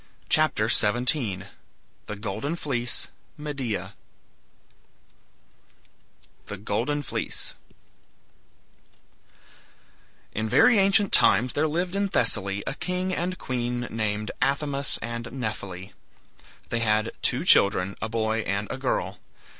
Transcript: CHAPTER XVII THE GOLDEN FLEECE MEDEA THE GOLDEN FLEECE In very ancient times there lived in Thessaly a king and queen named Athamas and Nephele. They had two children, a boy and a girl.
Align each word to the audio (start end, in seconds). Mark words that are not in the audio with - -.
CHAPTER 0.29 0.67
XVII 0.67 1.43
THE 2.07 2.15
GOLDEN 2.15 2.55
FLEECE 2.55 3.09
MEDEA 3.37 3.93
THE 6.47 6.57
GOLDEN 6.57 7.03
FLEECE 7.03 7.53
In 10.33 10.49
very 10.49 10.79
ancient 10.79 11.13
times 11.13 11.53
there 11.53 11.67
lived 11.67 11.93
in 11.95 12.07
Thessaly 12.09 12.63
a 12.65 12.73
king 12.73 13.13
and 13.13 13.37
queen 13.37 13.81
named 13.91 14.31
Athamas 14.41 14.97
and 15.03 15.25
Nephele. 15.31 15.91
They 16.69 16.79
had 16.79 17.11
two 17.21 17.45
children, 17.45 17.95
a 18.01 18.09
boy 18.09 18.39
and 18.39 18.67
a 18.71 18.79
girl. 18.79 19.19